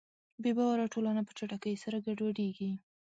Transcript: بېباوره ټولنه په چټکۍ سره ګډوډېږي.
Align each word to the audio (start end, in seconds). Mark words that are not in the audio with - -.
بېباوره 0.43 0.85
ټولنه 0.93 1.21
په 1.27 1.31
چټکۍ 1.37 1.75
سره 1.83 1.97
ګډوډېږي. 2.05 2.71